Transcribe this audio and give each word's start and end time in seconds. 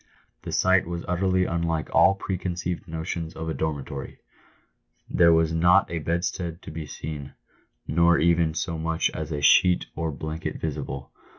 The 0.41 0.51
sight 0.51 0.87
was 0.87 1.05
utterly 1.07 1.45
unlike 1.45 1.93
all 1.93 2.15
preconceived 2.15 2.87
notions 2.87 3.35
of 3.35 3.49
a 3.49 3.53
dormitory. 3.53 4.17
There 5.07 5.31
was 5.31 5.53
not 5.53 5.91
a 5.91 5.99
bedstead 5.99 6.63
to 6.63 6.71
be 6.71 6.87
seen, 6.87 7.33
nor 7.87 8.17
even 8.17 8.55
so 8.55 8.79
much 8.79 9.11
as 9.11 9.31
a 9.31 9.35
sneiTor 9.41 9.61
PAVED 9.61 9.63
WITH 9.63 9.95
GOLD. 9.95 10.11
15 10.13 10.17
blanket 10.17 10.55
visible. 10.59 11.11